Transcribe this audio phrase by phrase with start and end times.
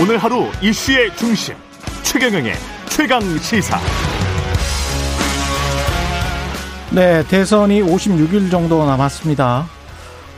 [0.00, 1.54] 오늘 하루 이슈의 중심
[2.04, 2.54] 최경영의
[2.88, 3.76] 최강 시사.
[6.94, 9.66] 네, 대선이 56일 정도 남았습니다.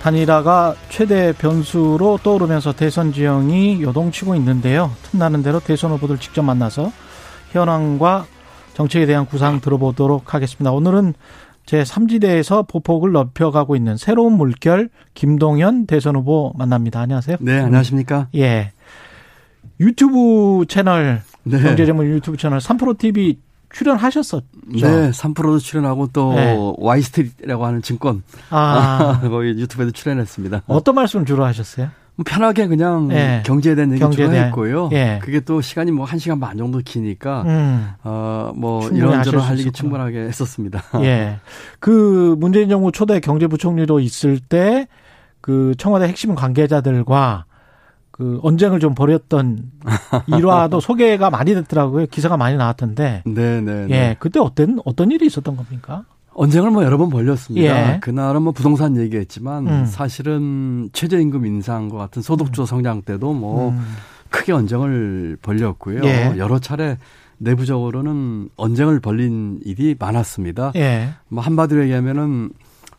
[0.02, 4.90] 단일화가 최대 변수로 떠오르면서 대선 지형이 요동치고 있는데요.
[5.04, 6.90] 틈나는 대로 대선 후보들 직접 만나서
[7.52, 8.26] 현황과
[8.74, 10.72] 정책에 대한 구상 들어보도록 하겠습니다.
[10.72, 11.14] 오늘은
[11.66, 17.00] 제3지대에서 보폭을 넓혀가고 있는 새로운 물결 김동현 대선 후보 만납니다.
[17.00, 17.36] 안녕하세요.
[17.40, 18.26] 네, 안녕하십니까?
[18.34, 18.72] 예.
[19.82, 21.60] 유튜브 채널 네.
[21.60, 23.38] 경제전문 유튜브 채널 3프로 TV
[23.72, 24.46] 출연하셨었죠.
[24.66, 26.56] 네, 3프로도 출연하고 또 네.
[26.78, 30.62] 와이스트리트라고 하는 증권 아, 거기 유튜브에도 출연했습니다.
[30.66, 31.88] 어떤 말씀 주로 하셨어요?
[32.14, 33.42] 뭐 편하게 그냥 네.
[33.46, 34.90] 경제에 대한 얘기 경제에 했고요.
[34.92, 35.18] 예.
[35.22, 37.88] 그게 또 시간이 뭐 1시간 반 정도 기니까 음.
[38.02, 39.72] 어뭐 이런저런 할 얘기 있었구나.
[39.72, 40.82] 충분하게 했었습니다.
[41.00, 41.38] 예.
[41.80, 44.86] 그 문재인 정부 초대 경제부총리로 있을 때
[45.42, 47.44] 그 청와대 핵심 관계자들과
[48.12, 49.72] 그 언쟁을 좀 벌였던
[50.28, 52.06] 일화도 소개가 많이 됐더라고요.
[52.06, 53.22] 기사가 많이 나왔던데.
[53.24, 53.86] 네, 네.
[53.86, 53.90] 네.
[53.90, 54.16] 예.
[54.18, 56.04] 그때 어떤 어떤 일이 있었던 겁니까?
[56.34, 57.94] 언쟁을 뭐 여러 번 벌렸습니다.
[57.94, 58.00] 예.
[58.00, 59.86] 그날은 뭐 부동산 얘기했지만 음.
[59.86, 63.96] 사실은 최저임금 인상과 같은 소득주 성장 때도 뭐 음.
[64.30, 66.02] 크게 언쟁을 벌렸고요.
[66.04, 66.34] 예.
[66.36, 66.98] 여러 차례
[67.38, 70.72] 내부적으로는 언쟁을 벌린 일이 많았습니다.
[70.76, 71.08] 예.
[71.28, 72.50] 뭐 한마디로 얘기하면은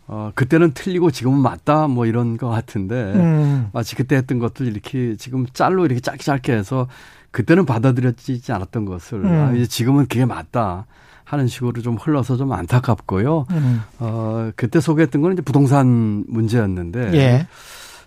[0.07, 3.69] 어 그때는 틀리고 지금은 맞다 뭐 이런 것 같은데 음.
[3.71, 6.87] 마치 그때 했던 것들 이렇게 지금 짤로 이렇게 짧게 짧게 해서
[7.31, 9.31] 그때는 받아들여지지 않았던 것을 음.
[9.31, 10.85] 아, 이제 지금은 그게 맞다
[11.23, 13.45] 하는 식으로 좀 흘러서 좀 안타깝고요.
[13.51, 13.81] 음.
[13.99, 17.47] 어 그때 소개했던 거는 이제 부동산 문제였는데 예.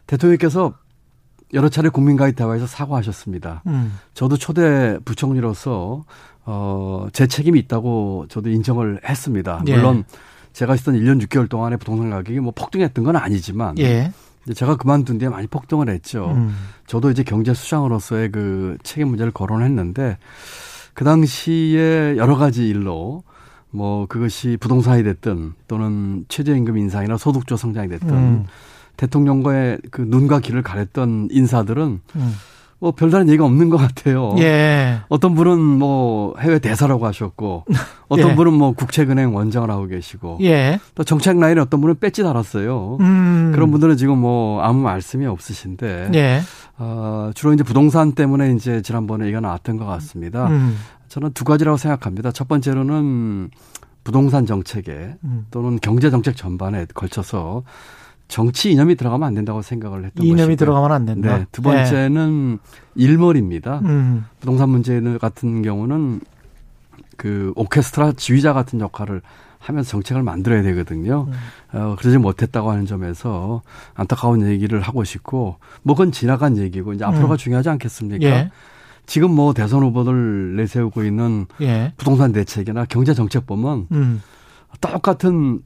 [0.07, 0.75] 대통령께서
[1.55, 3.63] 여러 차례 국민과의 대화에서 사과하셨습니다.
[3.67, 3.99] 음.
[4.15, 6.05] 저도 초대 부총리로서
[6.45, 9.63] 어, 제 책임이 있다고 저도 인정을 했습니다.
[9.67, 9.77] 예.
[9.77, 10.05] 물론
[10.57, 14.11] 제가 있었던 1년 6개월 동안에 부동산 가격이 뭐 폭등했던 건 아니지만 예.
[14.55, 16.33] 제가 그만둔 뒤에 많이 폭등을 했죠.
[16.35, 16.57] 음.
[16.87, 20.17] 저도 이제 경제 수장으로서의 그 책임 문제를 거론했는데
[20.95, 23.23] 그 당시에 여러 가지 일로
[23.71, 28.47] 뭐 그것이 부동산이 됐든 또는 최저임금 인상이나 소득주 성장이 됐든 음.
[28.97, 32.35] 대통령과의 그 눈과 귀를 가렸던 인사들은 음.
[32.79, 34.35] 뭐 별다른 얘기가 없는 것 같아요.
[34.39, 34.99] 예.
[35.09, 37.65] 어떤 분은 뭐 해외 대사라고 하셨고
[38.09, 38.35] 어떤 예.
[38.35, 40.79] 분은 뭐 국책은행 원장을 하고 계시고 예.
[40.95, 42.99] 또 정책 라인에 어떤 분은 배지 달았어요.
[43.01, 43.53] 음.
[43.55, 46.41] 그런 분들은 지금 뭐 아무 말씀이 없으신데 예.
[46.79, 50.49] 어, 주로 이제 부동산 때문에 이제 지난번에 얘기가 나왔던 것 같습니다.
[50.49, 50.77] 음.
[51.09, 52.31] 저는 두 가지라고 생각합니다.
[52.33, 53.51] 첫 번째로는
[54.05, 55.47] 부동산 정책에 음.
[55.51, 57.65] 또는 경제 정책 전반에 걸쳐서
[58.29, 60.57] 정치 이념이 들어가면 안 된다고 생각을 했던 이념이 것이고요.
[60.57, 61.39] 들어가면 안 된다.
[61.39, 62.59] 네, 두 번째는
[62.95, 63.81] 일머리입니다.
[63.85, 63.89] 예.
[63.89, 64.25] 음.
[64.41, 66.21] 부동산 문제 같은 경우는
[67.17, 69.23] 그 오케스트라 지휘자 같은 역할을
[69.59, 71.29] 하면서 정책을 만들어야 되거든요.
[71.29, 71.79] 음.
[71.79, 73.63] 어, 그러지 못했다고 하는 점에서
[73.95, 77.37] 안타까운 얘기를 하고 싶고, 뭐 그건 지나간 얘기고, 이제 앞으로가 음.
[77.37, 78.27] 중요하지 않겠습니까?
[78.27, 78.51] 예.
[79.07, 81.93] 지금 뭐 대선 후보들 내세우고 있는 예.
[81.97, 84.23] 부동산 대책이나 경제 정책 보면 음.
[84.81, 85.61] 똑같은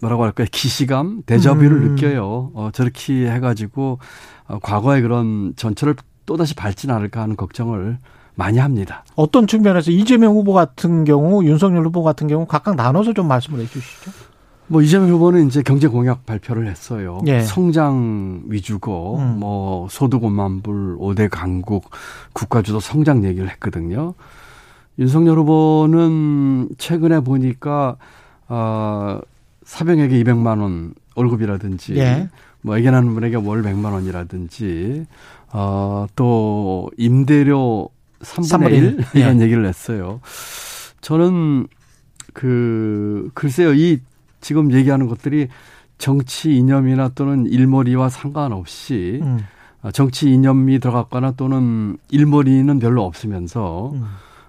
[0.00, 0.46] 뭐라고 할까요?
[0.50, 1.94] 기시감, 데자뷰를 음.
[1.94, 2.50] 느껴요.
[2.54, 3.98] 어, 저렇게 해가지고,
[4.46, 5.96] 어, 과거의 그런 전철을
[6.26, 7.98] 또다시 밟진 않을까 하는 걱정을
[8.34, 9.04] 많이 합니다.
[9.14, 13.66] 어떤 측면에서 이재명 후보 같은 경우, 윤석열 후보 같은 경우 각각 나눠서 좀 말씀을 해
[13.66, 14.10] 주시죠.
[14.68, 17.20] 뭐 이재명 후보는 이제 경제 공약 발표를 했어요.
[17.26, 17.40] 예.
[17.40, 19.38] 성장 위주고 음.
[19.38, 21.90] 뭐 소득 5만 불, 5대 강국,
[22.32, 24.14] 국가 주도 성장 얘기를 했거든요.
[24.98, 27.96] 윤석열 후보는 최근에 보니까
[28.48, 29.20] 어
[29.66, 32.28] 사병에게 200만 원 월급이라든지 예.
[32.62, 35.06] 뭐 애견 하는 분에게 월 100만 원이라든지
[35.50, 37.90] 어또 임대료
[38.20, 39.04] 3분의, 3분의 1 일.
[39.20, 39.44] 이런 예.
[39.44, 40.20] 얘기를 했어요.
[41.00, 41.66] 저는
[42.32, 44.00] 그 글쎄요 이
[44.40, 45.48] 지금 얘기하는 것들이
[45.98, 49.40] 정치 이념이나 또는 일머리와 상관없이 음.
[49.82, 54.06] 어, 정치 이념이 들어갔거나 또는 일머리는 별로 없으면서 음.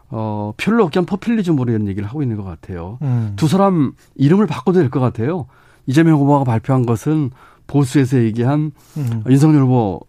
[0.09, 2.97] 어 별로 없긴 포퓰리즘으로 이런 얘기를 하고 있는 것 같아요.
[3.01, 3.33] 음.
[3.35, 5.47] 두 사람 이름을 바꿔도 될 것 같아요.
[5.85, 7.31] 이재명 후보가 발표한 것은
[7.67, 9.23] 보수에서 얘기한 음.
[9.29, 10.01] 윤석열 후보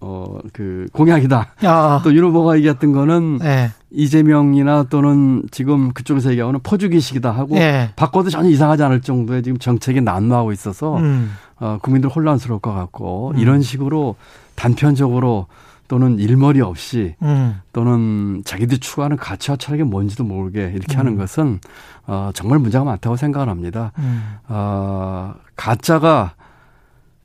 [0.00, 1.54] 어 그 공약이다.
[1.62, 2.00] 아.
[2.04, 3.70] 또윤 후보가 얘기했던 거는 예.
[3.90, 7.90] 이재명이나 또는 지금 그쪽에서 얘기하는 퍼주기식이다 하고 예.
[7.96, 11.32] 바꿔도 전혀 이상하지 않을 정도의 지금 정책이 난무하고 있어서 음.
[11.58, 13.38] 어, 국민들 혼란스러울 것 같고 음.
[13.38, 14.16] 이런 식으로
[14.54, 15.46] 단편적으로
[15.88, 17.60] 또는 일머리 없이 음.
[17.72, 20.98] 또는 자기들이 추구하는 가치와 철학이 뭔지도 모르게 이렇게 음.
[20.98, 21.60] 하는 것은
[22.06, 23.92] 어, 정말 문제가 많다고 생각을 합니다.
[23.98, 24.36] 음.
[24.48, 26.34] 어, 가짜가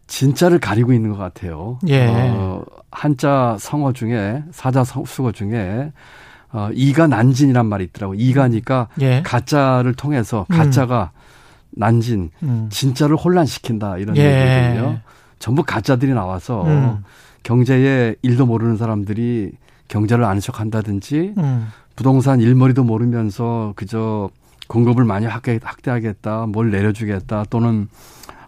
[0.08, 1.80] 진짜를 가리고 있는 것 같아요.
[1.88, 2.08] 예.
[2.10, 5.92] 어, 한자 성어 중에 사자 성- 수거 중에
[6.52, 8.14] 어, 이가 난진이란 말이 있더라고.
[8.14, 9.22] 요 이가니까 예.
[9.24, 10.58] 가짜를 통해서 음.
[10.58, 11.12] 가짜가
[11.74, 12.68] 난진, 음.
[12.70, 14.22] 진짜를 혼란시킨다 이런 예.
[14.74, 15.00] 얘기거든요.
[15.40, 17.04] 전부 가짜들이 나와서 음.
[17.44, 19.52] 경제에 일도 모르는 사람들이
[19.88, 21.68] 경제를 아는 척 한다든지 음.
[21.96, 24.30] 부동산 일머리도 모르면서 그저
[24.68, 27.90] 공급을 많이 확대하겠다, 뭘 내려주겠다 또는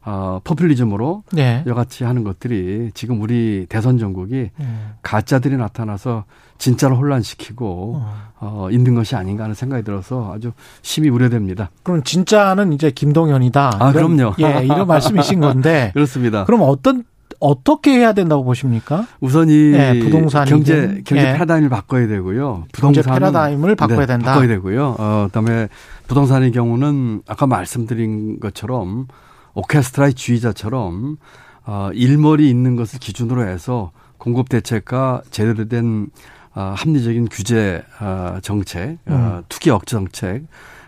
[0.06, 1.64] 어, 포퓰리즘으로 네.
[1.66, 4.94] 여같이 하는 것들이 지금 우리 대선 전국이 음.
[5.02, 6.26] 가짜들이 나타나서
[6.58, 8.14] 진짜로 혼란시키고 어.
[8.40, 10.52] 어, 있는 것이 아닌가 하는 생각이 들어서 아주
[10.82, 11.72] 심히 우려됩니다.
[11.84, 13.78] 그럼 진짜는 이제 김동연이다.
[13.80, 14.36] 아, 이런, 그럼요.
[14.40, 15.92] 예, 이런 말씀이신 건데.
[15.96, 16.44] 그렇습니다.
[16.46, 17.04] 그럼 어떤
[17.44, 19.06] 어떻게 해야 된다고 보십니까?
[19.20, 21.34] 우선 이 네, 부동산 경제 경제 네.
[21.34, 22.66] 패러다임을 바꿔야 되고요.
[22.72, 24.34] 부동산 패러다임을 바꿔야 네, 된다.
[24.34, 24.96] 바꿔야 되고요.
[24.98, 25.68] 어, 그다음에
[26.08, 29.08] 부동산의 경우는 아까 말씀드린 것처럼
[29.56, 31.18] 오케스트라의 주의자처럼
[31.66, 36.08] 어, 일머리 있는 것을 기준으로 해서 공급 대책과 제대로 된
[36.56, 39.44] 어, 합리적인 규제 어, 정책, 어, 음.
[39.50, 40.44] 투기 억제 정책,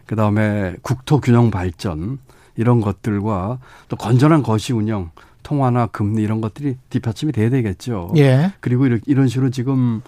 [0.05, 2.19] 그 다음에 국토 균형 발전
[2.55, 3.59] 이런 것들과
[3.89, 5.11] 또 건전한 거시 운영,
[5.45, 8.12] 통화나 금리 이런 것들이 뒷받침이 돼야 되겠죠.
[8.18, 8.51] 예.
[8.62, 10.01] 그리고 이런 식으로 지금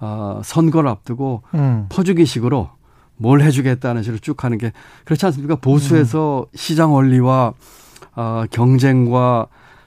[0.00, 1.86] 어, 선거를 앞두고 음.
[1.88, 2.68] 퍼주기식으로
[3.16, 4.70] 뭘 해주겠다는 식으로 쭉 하는 게
[5.06, 5.56] 그렇지 않습니까?
[5.56, 6.56] 보수에서 음.
[6.56, 7.54] 시장 원리와
[8.14, 9.46] 어, 경쟁과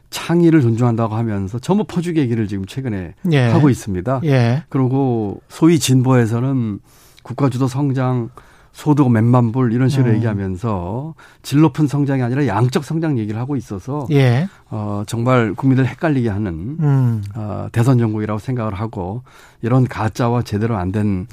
[0.10, 3.48] 창의를 존중한다고 하면서 전부 퍼주기 얘기를 지금 최근에 예.
[3.50, 4.22] 하고 있습니다.
[4.24, 4.64] 예.
[4.70, 6.80] 그리고 소위 진보에서는
[7.22, 8.32] 국가주도 성장,
[8.76, 10.16] 소득 몇만 불 이런 식으로 음.
[10.18, 11.14] 얘기하면서
[11.44, 14.50] 질 높은 성장이 아니라 양적 성장 얘기를 하고 있어서 예.
[14.70, 16.52] 어, 정말 국민들 헷갈리게 하는
[16.82, 17.24] 음.
[17.36, 19.24] 어, 대선 정국이라고 생각을 하고
[19.62, 21.28] 이런 가짜와 제대로 안된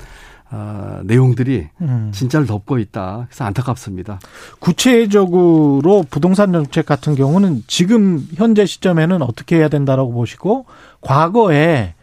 [0.53, 2.13] 어, 내용들이 음.
[2.15, 3.27] 진짜를 덮고 있다.
[3.29, 4.21] 그래서 안타깝습니다.
[4.61, 10.67] 구체적으로 부동산 정책 같은 경우는 지금 현재 시점에는 어떻게 해야 된다라고 보시고
[11.01, 11.95] 과거에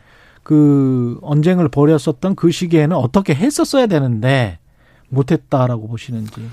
[0.44, 4.60] 그 언쟁을 벌였었던 그 시기에는 어떻게 했었어야 되는데
[5.10, 6.50] 못했다라고 보시는지.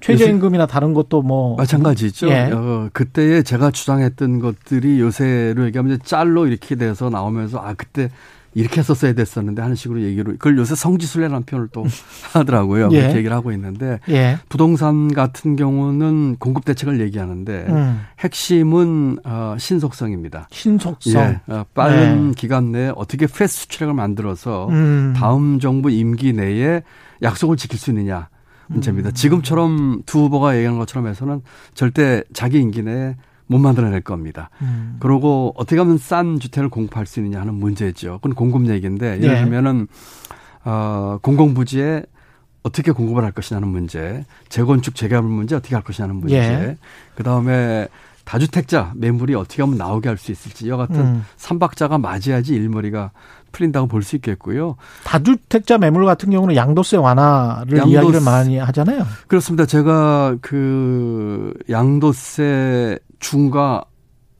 [0.00, 2.28] 최저임금이나 다른 것도 뭐 마찬가지죠.
[2.30, 2.50] 예.
[2.52, 8.10] 어, 그때에 제가 주장했던 것들이 요새로 얘기하면 짤로 이렇게 돼서 나오면서 아 그때
[8.54, 11.84] 이렇게 했었어야 됐었는데 하는 식으로 얘기를 그걸 요새 성지순례라는 표현을 또
[12.32, 12.88] 하더라고요.
[12.92, 13.00] 예.
[13.00, 14.38] 그렇게 얘기를 하고 있는데 예.
[14.48, 18.00] 부동산 같은 경우는 공급 대책을 얘기하는데 음.
[18.18, 20.48] 핵심은 어, 신속성입니다.
[20.50, 21.22] 신속성.
[21.22, 21.52] 예.
[21.52, 22.34] 어, 빠른 네.
[22.36, 25.14] 기간 내에 어떻게 패스트 트랙을 만들어서 음.
[25.16, 26.82] 다음 정부 임기 내에
[27.22, 28.28] 약속을 지킬 수 있느냐
[28.66, 29.10] 문제입니다.
[29.10, 29.12] 음.
[29.12, 31.42] 지금처럼 두 후보가 얘기하는 것처럼 해서는
[31.74, 33.16] 절대 자기 임기 내에
[33.50, 34.48] 못 만들어낼 겁니다.
[34.62, 34.96] 음.
[35.00, 38.18] 그리고 어떻게 하면 싼 주택을 공급할 수 있느냐 하는 문제죠.
[38.18, 39.40] 그건 공급 얘기인데 예를 예.
[39.40, 39.88] 들면은
[40.64, 42.04] 어, 공공부지에
[42.62, 46.76] 어떻게 공급을 할 것이냐는 문제, 재건축 재개발 문제 어떻게 할 것이냐는 문제, 예.
[47.16, 47.88] 그 다음에
[48.24, 51.24] 다주택자 매물이 어떻게 하면 나오게 할 수 있을지 이 같은 음.
[51.36, 53.10] 삼박자가 맞아야지 일머리가
[53.52, 54.76] 풀린다고 볼 수 있겠고요.
[55.04, 59.04] 다주택자 매물 같은 경우는 양도세 완화를 양도세, 이야기를 많이 하잖아요.
[59.28, 59.66] 그렇습니다.
[59.66, 63.84] 제가 그 양도세 중과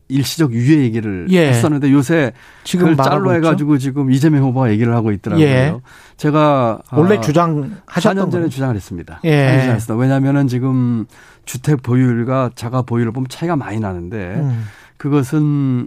[0.08, 1.48] 일시적 유예 얘기를 예.
[1.50, 2.32] 했었는데 요새
[2.64, 5.46] 지금 그걸 짤로 해가지고 지금 이재명 후보가 얘기를 하고 있더라고요.
[5.46, 5.74] 예.
[6.16, 9.20] 제가 원래 아, 주장하셨던 4년 전에 주장을 했습니다.
[9.24, 9.60] 예.
[9.60, 9.94] 주장했습니다.
[9.94, 11.06] 왜냐하면은 지금
[11.44, 14.64] 주택 보유율과 자가 보유율을 보면 차이가 많이 나는데 음.
[14.96, 15.86] 그것은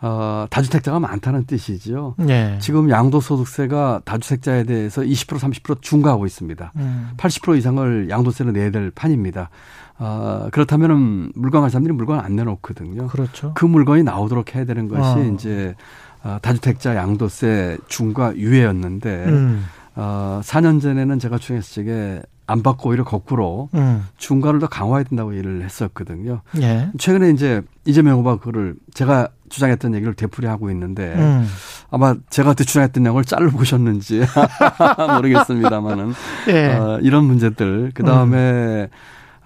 [0.00, 2.14] 어, 다주택자가 많다는 뜻이죠.
[2.18, 2.58] 네.
[2.60, 6.72] 지금 양도소득세가 다주택자에 대해서 20% 30% 중과하고 있습니다.
[6.76, 7.10] 음.
[7.16, 9.50] 80% 이상을 양도세로 내야 될 판입니다.
[9.98, 13.08] 어, 그렇다면은 물건 할 사람들이 물건 안 내놓거든요.
[13.08, 13.52] 그렇죠.
[13.54, 15.32] 그 물건이 나오도록 해야 되는 것이 어.
[15.34, 15.74] 이제
[16.22, 19.64] 어, 다주택자 양도세 중과 유예였는데 음.
[19.96, 24.06] 어, 4년 전에는 제가 중에서 저게 안 받고 오히려 거꾸로 음.
[24.16, 26.40] 중과를 더 강화해야 된다고 얘기를 했었거든요.
[26.62, 26.90] 예.
[26.98, 31.46] 최근에 이제 이재명 후보가 그거를 제가 주장했던 얘기를 되풀이하고 있는데 음.
[31.90, 34.22] 아마 제가 그때 주장했던 내용을 짤로 보셨는지
[35.16, 36.12] 모르겠습니다만은
[36.48, 36.66] 예.
[36.74, 38.88] 어, 이런 문제들 그 다음에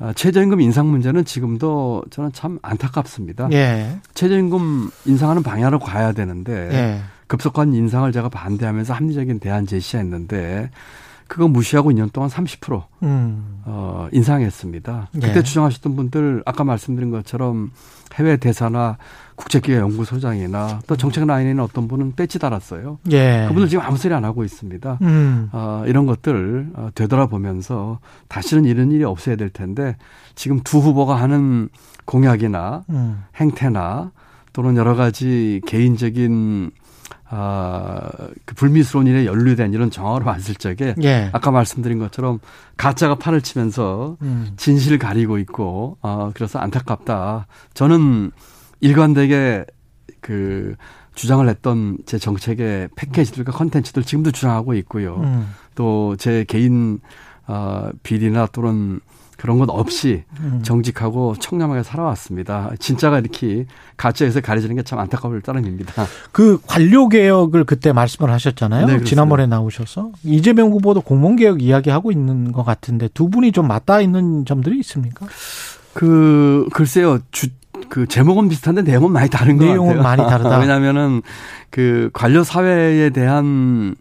[0.01, 0.13] 음.
[0.15, 3.49] 최저임금 인상 문제는 지금도 저는 참 안타깝습니다.
[3.53, 3.99] 예.
[4.15, 7.01] 최저임금 인상하는 방향으로 가야 되는데 예.
[7.29, 10.71] 급속한 인상을 제가 반대하면서 합리적인 대안 제시했는데
[11.29, 13.63] 그거 무시하고 2년 동안 30% 음.
[13.65, 15.09] 어, 인상했습니다.
[15.15, 15.43] 그때 예.
[15.43, 17.71] 주장하셨던 분들 아까 말씀드린 것처럼
[18.14, 18.99] 해외 대사나
[19.37, 22.99] 국제기획 연구소장이나 또 정책 라인에 는 어떤 분은 배지 달았어요.
[23.11, 23.47] 예.
[23.49, 24.99] 그분들 지금 아무 소리 안 하고 있습니다.
[25.02, 25.49] 음.
[25.52, 29.97] 어, 이런 것들 어, 되돌아보면서 다시는 이런 일이 없어야 될 텐데
[30.35, 31.69] 지금 두 후보가 하는
[32.04, 33.25] 공약이나 음.
[33.37, 34.12] 행태나
[34.52, 36.71] 또는 여러 가지 개인적인
[37.35, 38.11] 아,
[38.45, 41.31] 그 불미스러운 일에 연루된 이런 정황을 봤을 적에 예.
[41.33, 42.41] 아까 말씀드린 것처럼
[42.77, 44.53] 가짜가 판을 치면서 음.
[44.59, 47.47] 진실을 가리고 있고 어, 그래서 안타깝다.
[47.73, 48.33] 저는
[48.81, 49.65] 일관되게
[50.21, 50.77] 그
[51.15, 55.17] 주장을 했던 제 정책의 패키지들과 컨텐츠들 지금도 주장하고 있고요.
[55.17, 55.55] 음.
[55.75, 57.01] 또제 개인
[57.47, 59.01] 어, 비리나 또는
[59.43, 60.61] 그런 것 없이 음.
[60.63, 62.71] 정직하고 청렴하게 살아왔습니다.
[62.79, 66.07] 진짜가 이렇게 가짜에서 가려지는 게 참 안타까울 따름입니다.
[66.31, 68.87] 그 관료 개혁을 그때 말씀을 하셨잖아요.
[68.87, 69.03] 네.
[69.05, 74.45] 지난번에 나오셔서 이재명 후보도 공무원 개혁 이야기하고 있는 것 같은데 두 분이 좀 맞닿아 있는
[74.45, 75.27] 점들이 있습니까?
[75.93, 77.19] 그 글쎄요.
[77.33, 77.49] 주,
[77.89, 80.03] 그 제목은 비슷한데 내용은 많이 다른 것 내용은 같아요.
[80.03, 80.59] 많이 다르다.
[80.63, 81.21] 왜냐하면은
[81.71, 83.95] 그 관료 사회에 대한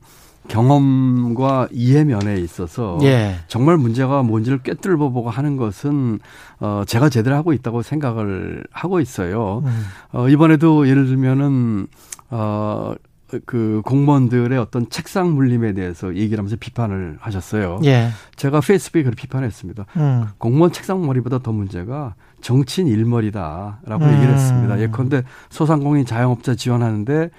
[0.52, 3.36] 경험과 이해 면에 있어서 예.
[3.48, 6.20] 정말 문제가 뭔지를 꿰뚫어 보고 하는 것은
[6.60, 9.64] 어 제가 제대로 하고 있다고 생각을 하고 있어요.
[9.66, 9.84] 음.
[10.12, 11.88] 어 이번에도 예를 들면은
[12.30, 17.80] 어그 공무원들의 어떤 책상 물림에 대해서 얘기를 하면서 비판을 하셨어요.
[17.86, 18.10] 예.
[18.36, 19.86] 제가 페이스북에 그렇게 비판했습니다.
[19.96, 20.26] 음.
[20.38, 24.14] 공무원 책상 머리보다 더 문제가 정치인 일머리다라고 음.
[24.16, 24.82] 얘기를 했습니다.
[24.82, 27.30] 예컨대 소상공인 자영업자 지원하는데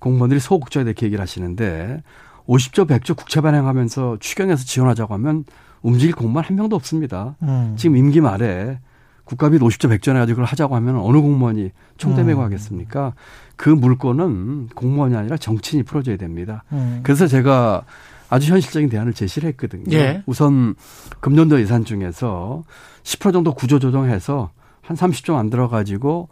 [0.00, 2.02] 공무원들이 소극적에 대해 얘기를 하시는데
[2.48, 5.44] 50조 100조 국채 발행하면서 추경해서 지원하자고 하면
[5.82, 7.36] 움직일 공무원 한 명도 없습니다.
[7.42, 7.74] 음.
[7.76, 8.80] 지금 임기 말에
[9.24, 12.46] 국가비 50조 100조 내가지고 그걸 하자고 하면 어느 공무원이 총대 메고 음.
[12.46, 13.12] 하겠습니까?
[13.56, 16.64] 그 물건은 공무원이 아니라 정치인이 풀어줘야 됩니다.
[16.72, 17.00] 음.
[17.02, 17.84] 그래서 제가
[18.30, 19.84] 아주 현실적인 대안을 제시를 했거든요.
[19.92, 20.22] 예.
[20.26, 20.74] 우선
[21.20, 22.64] 금년도 예산 중에서
[23.02, 24.50] 10% 정도 구조 조정해서
[24.80, 26.28] 한 30조 만들어 가지고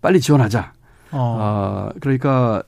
[0.00, 0.72] 빨리 지원하자.
[1.12, 1.38] 어.
[1.40, 2.62] 아, 그러니까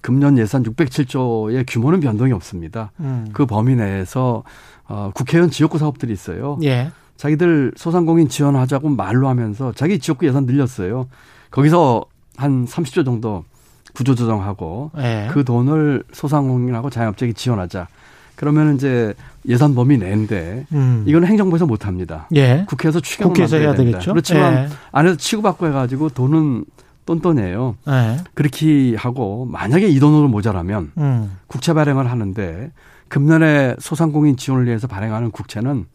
[0.00, 2.92] 금년 예산 607조의 규모는 변동이 없습니다.
[3.00, 3.28] 음.
[3.32, 4.44] 그 범위 내에서
[4.86, 6.58] 어, 국회의원 지역구 사업들이 있어요.
[6.62, 6.90] 예.
[7.16, 11.08] 자기들 소상공인 지원하자고 말로 하면서 자기 지역구 예산 늘렸어요.
[11.50, 12.04] 거기서
[12.36, 13.44] 한 30조 정도
[13.92, 15.28] 구조 조정하고 예.
[15.32, 17.88] 그 돈을 소상공인하고 자영업자에게 지원하자.
[18.36, 19.14] 그러면 이제
[19.48, 21.02] 예산 범위 내인데 음.
[21.06, 22.28] 이거는 행정부에서 못 합니다.
[22.36, 22.64] 예.
[22.68, 23.98] 국회에서 추경을 국회에서 해야 됩니다.
[23.98, 24.12] 되겠죠.
[24.12, 24.68] 그렇지만 예.
[24.92, 26.64] 안에서 치고받고 해가지고 돈은
[27.08, 27.76] 똔똔해요.
[27.88, 28.18] 예.
[28.34, 31.38] 그렇게 하고 만약에 이 돈으로 모자라면 음.
[31.46, 32.72] 국채 발행을 하는데
[33.08, 35.86] 금년에 소상공인 지원을 위해서 발행하는 국채는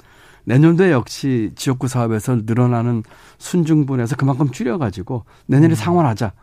[0.45, 3.03] 내년도에 역시 지역구 사업에서 늘어나는
[3.37, 5.75] 순증분에서 그만큼 줄여가지고 내년에 음.
[5.75, 6.33] 상환하자.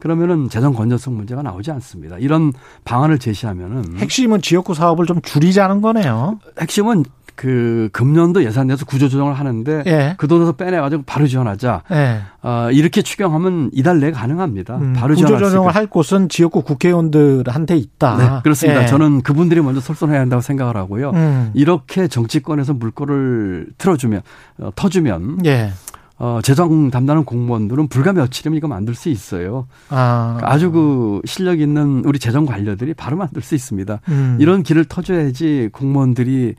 [0.00, 2.18] 그러면은 재정 건전성 문제가 나오지 않습니다.
[2.18, 2.52] 이런
[2.84, 6.38] 방안을 제시하면은 핵심은 지역구 사업을 좀 줄이자는 거네요.
[6.60, 7.04] 핵심은
[7.38, 10.14] 그 금년도 예산에서 구조조정을 하는데 예.
[10.18, 11.84] 그 돈에서 빼내가지고 바로 지원하자.
[11.92, 12.20] 예.
[12.42, 14.76] 어, 이렇게 추경하면 이달 내에 가능합니다.
[14.76, 15.72] 음, 바로 구조조정을.
[15.72, 18.16] 할 곳은 지역구 국회의원들한테 있다.
[18.16, 18.82] 네, 그렇습니다.
[18.82, 18.86] 예.
[18.86, 21.10] 저는 그분들이 먼저 솔선해야 한다고 생각을 하고요.
[21.10, 21.50] 음.
[21.54, 24.22] 이렇게 정치권에서 물꼬를 틀어주면
[24.58, 25.70] 어, 터주면 예.
[26.18, 29.68] 어, 재정 담당하는 공무원들은 불과 며칠이면 이거 만들 수 있어요.
[29.90, 30.38] 아.
[30.42, 34.00] 아주 그 실력 있는 우리 재정 관료들이 바로 만들 수 있습니다.
[34.08, 34.38] 음.
[34.40, 36.56] 이런 길을 터줘야지 공무원들이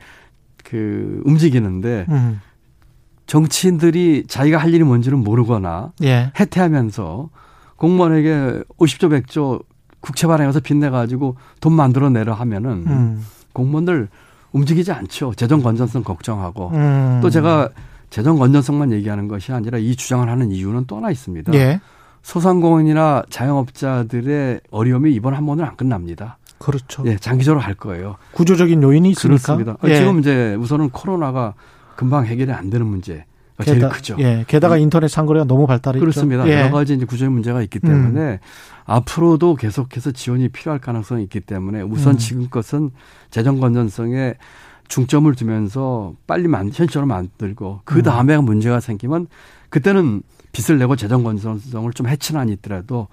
[0.64, 2.40] 그 움직이는데 음.
[3.26, 6.32] 정치인들이 자기가 할 일이 뭔지는 모르거나 예.
[6.38, 7.30] 해태하면서
[7.76, 9.62] 공무원에게 50조 100조
[10.00, 13.26] 국채 발행해서 빚내 가지고 돈 만들어 내려 하면은 음.
[13.52, 14.08] 공무원들
[14.52, 15.34] 움직이지 않죠.
[15.36, 16.70] 재정 건전성 걱정하고.
[16.70, 17.20] 음.
[17.22, 17.68] 또 제가
[18.10, 21.54] 재정 건전성만 얘기하는 것이 아니라 이 주장을 하는 이유는 또 하나 있습니다.
[21.54, 21.80] 예.
[22.22, 26.38] 소상공인이나 자영업자들의 어려움이 이번 한 번은 안 끝납니다.
[26.60, 27.02] 그렇죠.
[27.06, 28.16] 예, 장기적으로 할 거예요.
[28.32, 29.56] 구조적인 요인이 있으니까.
[29.56, 29.76] 그렇습니다.
[29.84, 29.96] 예.
[29.96, 31.54] 지금 이제 우선은 코로나가
[31.96, 33.24] 금방 해결이 안 되는 문제
[33.56, 34.16] 가 제일 게다- 크죠.
[34.20, 34.44] 예.
[34.46, 36.00] 게다가 인터넷 상거래가 너무 발달했죠.
[36.00, 36.46] 그렇습니다.
[36.48, 36.60] 예.
[36.60, 38.40] 여러 가지 이제 구조의 문제가 있기 때문에
[38.84, 42.18] 앞으로도 계속해서 지원이 필요할 가능성이 있기 때문에 우선 음.
[42.18, 42.90] 지금 것은
[43.30, 44.34] 재정 건전성에
[44.88, 47.78] 중점을 두면서 빨리 만, 현실적으로 만들고 음.
[47.84, 49.28] 그 다음에 문제가 생기면
[49.70, 53.06] 그때는 빚을 내고 재정 건전성을 좀 해치는 한이 있더라도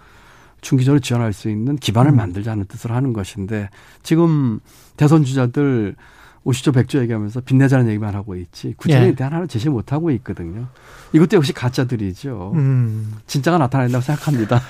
[0.61, 2.15] 중기적으로 지원할 수 있는 기반을 음.
[2.17, 3.69] 만들자는 뜻으로 하는 것인데
[4.03, 4.59] 지금
[4.97, 5.95] 대선 주자들
[6.45, 9.15] 50조 100조 얘기하면서 빚내자는 얘기만 하고 있지 구체적인 예.
[9.15, 10.67] 대안 하나 제시 못 하고 있거든요.
[11.11, 12.53] 이것도 역시 가짜들이죠.
[12.55, 13.15] 음.
[13.27, 14.61] 진짜가 나타난다고 생각합니다.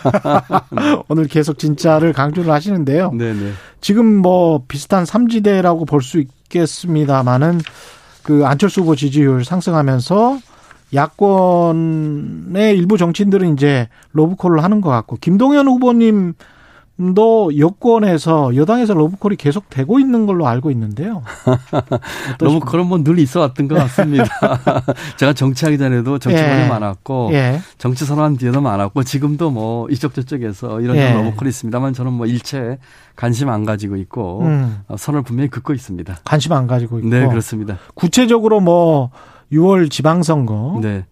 [1.08, 3.12] 오늘 계속 진짜를 강조를 하시는데요.
[3.12, 3.52] 네네.
[3.82, 7.60] 지금 뭐 비슷한 삼지대라고 볼 수 있겠습니다만은
[8.24, 10.40] 그 안철수 후보 지지율 상승하면서
[10.94, 20.00] 야권의 일부 정치인들은 이제 로브콜을 하는 것 같고 김동연 후보님도 여권에서 여당에서 로브콜이 계속 되고
[20.00, 21.24] 있는 걸로 알고 있는데요.
[22.40, 24.26] 너무 그런 건 늘 있어 왔던 것 같습니다.
[25.18, 26.68] 제가 정치하기 전에도 정치권이 예.
[26.68, 27.60] 많았고 예.
[27.78, 31.12] 정치 선언한 뒤에도 많았고 지금도 뭐 이쪽 저쪽에서 이런 예.
[31.12, 32.78] 저 로보컬이 있습니다만 저는 뭐 일체
[33.16, 36.18] 관심 안 가지고 있고 음, 어, 선을 분명히 긋고 있습니다.
[36.24, 37.78] 관심 안 가지고 있고 네 그렇습니다.
[37.94, 39.12] 구체적으로 뭐
[39.52, 41.06] 6월 지방선거 네.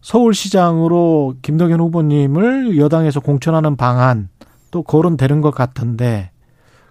[0.00, 4.28] 서울시장으로 김동연 후보님을 여당에서 공천하는 방안
[4.70, 6.30] 또 거론되는 것 같은데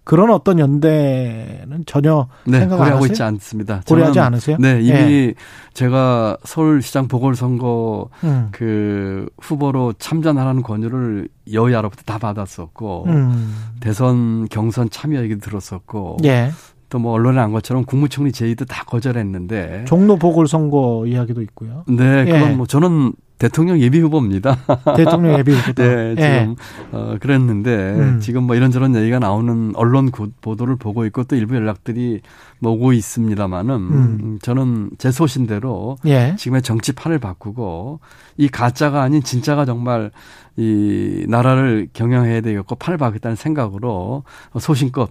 [0.03, 3.05] 그런 어떤 연대는 전혀 네, 생각 안 고려하고?
[3.05, 3.81] 있지 않습니다.
[3.87, 4.57] 고려하지 저는 않으세요?
[4.59, 5.33] 네, 이미 예.
[5.75, 8.47] 제가 서울시장 보궐선거 음.
[8.51, 13.55] 그 후보로 참전하라는 권유를 여야로부터 다 받았었고 음.
[13.81, 16.51] 대선 경선 참여 얘기 들었었고 예.
[16.89, 21.83] 또 뭐 언론에 난 것처럼 국무총리 제의도 다 거절했는데 종로 보궐선거 이야기도 있고요.
[21.87, 22.55] 네, 그건 예.
[22.55, 24.57] 뭐 저는 대통령 예비 후보입니다.
[24.97, 25.81] 대통령 예비 후보도.
[25.83, 26.55] 네, 지금 예.
[26.91, 28.19] 어 그랬는데 음.
[28.19, 32.19] 지금 뭐 이런저런 얘기가 나오는 언론 고- 보도를 보고 있고 또 일부 연락들이
[32.59, 34.39] 뭐 오고 있습니다만은 음.
[34.41, 36.35] 저는 제 소신대로 예.
[36.37, 37.99] 지금의 정치판을 바꾸고
[38.37, 40.11] 이 가짜가 아닌 진짜가 정말
[40.57, 44.23] 이 나라를 경영해야 되겠고 판을 바꾸겠다는 생각으로
[44.59, 45.09] 소신껏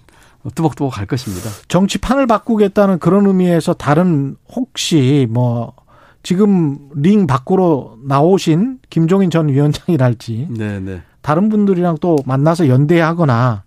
[0.54, 1.50] 뚜벅뚜벅 갈 것입니다.
[1.68, 5.74] 정치판을 바꾸겠다는 그런 의미에서 다른 혹시 뭐
[6.22, 11.02] 지금 링 밖으로 나오신 김종인 전 위원장이랄지 네, 네.
[11.22, 13.64] 다른 분들이랑 또 만나서 연대하거나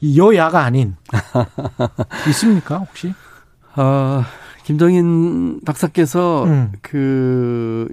[0.00, 0.96] 이 여야가 아닌
[2.28, 3.14] 있습니까 혹시?
[3.74, 4.24] 아,
[4.64, 6.72] 김정인 박사께서 음.
[6.82, 7.88] 그,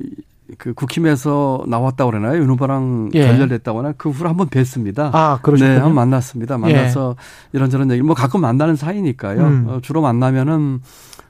[0.57, 2.41] 그 국힘에서 나왔다고 그러나요?
[2.41, 3.25] 윤 후보랑 예.
[3.25, 3.93] 결렬됐다고 하나?
[3.97, 5.09] 그 후로 한번 뵀습니다.
[5.13, 5.73] 아 그러셨군요.
[5.73, 6.57] 네, 한 번 만났습니다.
[6.57, 7.15] 만나서
[7.53, 9.41] 이런저런 얘기, 뭐 가끔 만나는 사이니까요.
[9.41, 9.65] 음.
[9.69, 10.81] 어, 주로 만나면은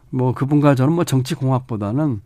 [0.10, 2.22] 뭐 그분과 저는 뭐 정치 공학보다는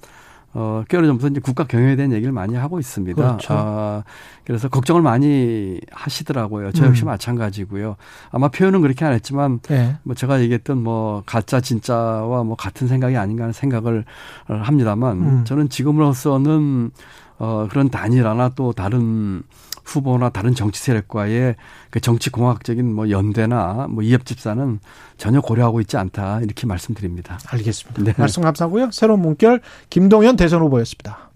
[0.57, 3.21] 어, 꽤 오래 전부터 이제 국가 경영에 대한 얘기를 많이 하고 있습니다.
[3.21, 3.53] 그렇죠.
[3.53, 4.03] 아,
[4.45, 6.71] 그래서 걱정을 많이 하시더라고요.
[6.71, 7.07] 저 역시 음.
[7.07, 7.97] 마찬가지고요.
[8.31, 9.97] 아마 표현은 그렇게 안 했지만 예.
[10.03, 14.05] 뭐 제가 얘기했던 뭐 가짜 진짜와 뭐 같은 생각이 아닌가 하는 생각을
[14.47, 15.43] 합니다만 음.
[15.43, 16.91] 저는 지금으로서는
[17.37, 19.43] 어 그런 단일화나 또 다른
[19.85, 21.55] 후보나 다른 정치 세력과의
[21.89, 24.79] 그 정치 공학적인 뭐 연대나 뭐 이합 집사는
[25.17, 27.39] 전혀 고려하고 있지 않다 이렇게 말씀드립니다.
[27.47, 28.03] 알겠습니다.
[28.03, 28.13] 네.
[28.17, 28.91] 말씀 감사하고요.
[28.91, 31.31] 새로운 문결 김동연 대선 후보였습니다.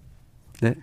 [0.60, 0.74] 네.